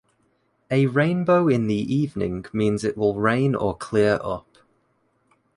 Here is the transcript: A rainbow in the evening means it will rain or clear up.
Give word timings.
A 0.71 0.87
rainbow 0.87 1.47
in 1.47 1.67
the 1.67 1.75
evening 1.75 2.43
means 2.51 2.83
it 2.83 2.97
will 2.97 3.13
rain 3.13 3.53
or 3.53 3.77
clear 3.77 4.19
up. 4.23 4.57